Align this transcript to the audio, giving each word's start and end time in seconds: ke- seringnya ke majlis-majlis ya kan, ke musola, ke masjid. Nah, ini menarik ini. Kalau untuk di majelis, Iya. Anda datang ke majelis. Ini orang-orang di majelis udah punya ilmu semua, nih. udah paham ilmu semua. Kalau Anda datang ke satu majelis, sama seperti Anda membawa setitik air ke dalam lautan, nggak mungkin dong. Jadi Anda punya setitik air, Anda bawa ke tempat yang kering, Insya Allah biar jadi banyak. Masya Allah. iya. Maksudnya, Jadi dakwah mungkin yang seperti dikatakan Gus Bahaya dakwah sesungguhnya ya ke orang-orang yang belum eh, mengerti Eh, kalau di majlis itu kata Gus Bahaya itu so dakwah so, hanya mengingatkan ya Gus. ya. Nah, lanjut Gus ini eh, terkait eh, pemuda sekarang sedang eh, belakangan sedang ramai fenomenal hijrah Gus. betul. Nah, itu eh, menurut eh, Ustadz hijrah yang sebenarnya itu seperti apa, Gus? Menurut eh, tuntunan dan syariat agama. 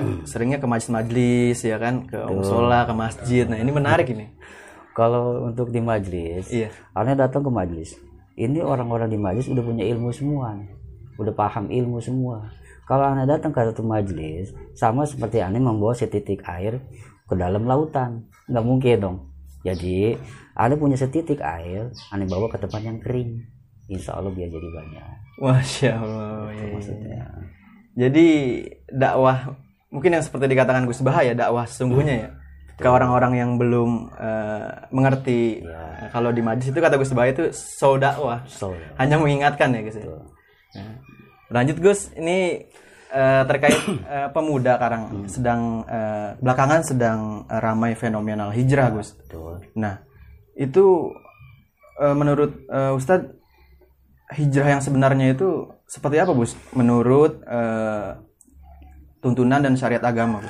ke- 0.00 0.24
seringnya 0.24 0.56
ke 0.56 0.66
majlis-majlis 0.66 1.58
ya 1.60 1.76
kan, 1.76 2.04
ke 2.04 2.18
musola, 2.28 2.82
ke 2.82 2.92
masjid. 2.92 3.44
Nah, 3.44 3.56
ini 3.56 3.68
menarik 3.68 4.08
ini. 4.08 4.32
Kalau 4.90 5.46
untuk 5.46 5.68
di 5.68 5.78
majelis, 5.78 6.48
Iya. 6.48 6.74
Anda 6.92 7.14
datang 7.20 7.40
ke 7.40 7.50
majelis. 7.50 7.94
Ini 8.34 8.58
orang-orang 8.60 9.06
di 9.06 9.16
majelis 9.16 9.46
udah 9.46 9.62
punya 9.62 9.84
ilmu 9.84 10.10
semua, 10.10 10.54
nih. 10.54 10.70
udah 11.16 11.34
paham 11.34 11.66
ilmu 11.66 11.98
semua. 11.98 12.46
Kalau 12.84 13.04
Anda 13.04 13.26
datang 13.28 13.50
ke 13.50 13.60
satu 13.60 13.82
majelis, 13.82 14.50
sama 14.72 15.02
seperti 15.02 15.38
Anda 15.38 15.58
membawa 15.58 15.92
setitik 15.92 16.42
air 16.44 16.78
ke 17.24 17.34
dalam 17.34 17.62
lautan, 17.62 18.26
nggak 18.46 18.64
mungkin 18.64 18.96
dong. 18.96 19.16
Jadi 19.60 20.14
Anda 20.52 20.74
punya 20.74 20.94
setitik 20.94 21.38
air, 21.38 21.90
Anda 22.08 22.24
bawa 22.24 22.46
ke 22.46 22.56
tempat 22.56 22.80
yang 22.80 22.98
kering, 22.98 23.42
Insya 23.86 24.14
Allah 24.14 24.30
biar 24.30 24.46
jadi 24.46 24.68
banyak. 24.68 25.06
Masya 25.38 25.90
Allah. 25.94 26.50
iya. 26.50 26.66
Maksudnya, 26.70 27.22
Jadi 27.94 28.26
dakwah 28.88 29.58
mungkin 29.88 30.16
yang 30.16 30.24
seperti 30.24 30.52
dikatakan 30.52 30.84
Gus 30.84 31.00
Bahaya 31.00 31.32
dakwah 31.32 31.64
sesungguhnya 31.64 32.14
ya 32.14 32.30
ke 32.78 32.86
orang-orang 32.86 33.32
yang 33.34 33.50
belum 33.58 34.14
eh, 34.14 34.86
mengerti 34.94 35.66
Eh, 35.98 36.14
kalau 36.14 36.30
di 36.30 36.38
majlis 36.38 36.70
itu 36.70 36.78
kata 36.78 36.94
Gus 36.94 37.10
Bahaya 37.10 37.34
itu 37.34 37.50
so 37.50 37.98
dakwah 37.98 38.46
so, 38.46 38.70
hanya 39.02 39.18
mengingatkan 39.18 39.74
ya 39.74 39.82
Gus. 39.82 39.98
ya. 39.98 40.06
Nah, 40.78 40.94
lanjut 41.50 41.82
Gus 41.82 42.14
ini 42.14 42.62
eh, 43.10 43.42
terkait 43.50 43.74
eh, 44.14 44.28
pemuda 44.30 44.78
sekarang 44.78 45.26
sedang 45.26 45.82
eh, 45.90 46.38
belakangan 46.38 46.80
sedang 46.86 47.18
ramai 47.50 47.98
fenomenal 47.98 48.54
hijrah 48.54 48.94
Gus. 48.94 49.18
betul. 49.26 49.58
Nah, 49.74 50.06
itu 50.54 51.10
eh, 51.98 52.14
menurut 52.14 52.62
eh, 52.70 52.94
Ustadz 52.94 53.34
hijrah 54.38 54.78
yang 54.78 54.82
sebenarnya 54.84 55.34
itu 55.34 55.66
seperti 55.90 56.22
apa, 56.22 56.30
Gus? 56.30 56.54
Menurut 56.78 57.42
eh, 57.42 58.27
tuntunan 59.18 59.62
dan 59.62 59.74
syariat 59.74 60.04
agama. 60.06 60.42